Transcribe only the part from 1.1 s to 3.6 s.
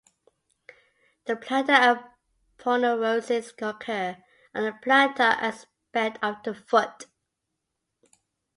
The plantar aponeuroses